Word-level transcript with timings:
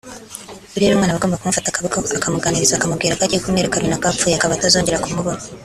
urera 0.75 0.93
umwana 0.93 1.11
aba 1.13 1.19
agomba 1.21 1.39
kumufata 1.41 1.67
akaboko 1.69 1.95
akagenda 1.97 2.25
amuganiriza 2.29 2.73
akamubwira 2.75 3.17
ko 3.17 3.21
agiye 3.23 3.39
kumwereka 3.43 3.81
runaka 3.83 4.09
wapfuye 4.09 4.35
akaba 4.35 4.53
atazongera 4.55 5.03
kumubona 5.03 5.41